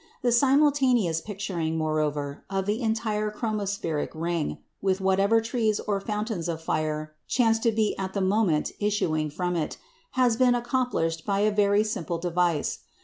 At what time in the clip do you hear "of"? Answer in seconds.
2.49-2.65, 6.49-6.59